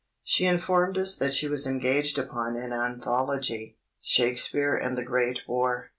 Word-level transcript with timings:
She 0.23 0.47
informed 0.47 0.97
us 0.97 1.15
that 1.17 1.31
she 1.35 1.47
was 1.47 1.67
engaged 1.67 2.17
upon 2.17 2.55
an 2.57 2.73
anthology, 2.73 3.77
"Shakespeare 4.01 4.75
and 4.75 4.97
the 4.97 5.05
Great 5.05 5.41
War." 5.47 5.89